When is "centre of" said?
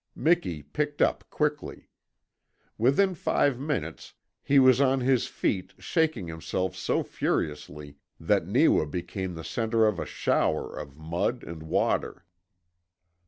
9.43-9.99